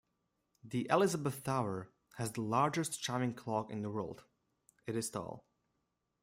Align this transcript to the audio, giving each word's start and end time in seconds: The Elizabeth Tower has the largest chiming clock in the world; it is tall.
The 0.63 0.87
Elizabeth 0.89 1.43
Tower 1.43 1.91
has 2.15 2.31
the 2.31 2.41
largest 2.41 3.03
chiming 3.03 3.35
clock 3.35 3.69
in 3.71 3.83
the 3.83 3.91
world; 3.91 4.23
it 4.87 4.95
is 4.95 5.11
tall. 5.11 5.45